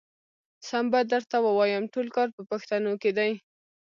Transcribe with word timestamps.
سم 0.67 0.85
به 0.91 0.99
درته 1.11 1.37
ووايم 1.41 1.83
ټول 1.93 2.07
کار 2.15 2.27
په 2.35 2.41
پښتنو 2.51 2.91
کې 3.01 3.11
دی. 3.17 3.31